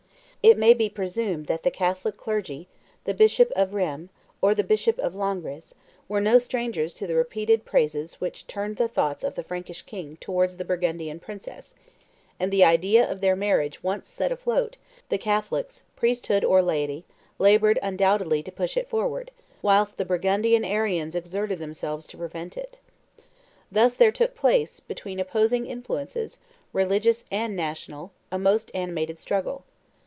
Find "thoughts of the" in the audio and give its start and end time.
8.87-9.43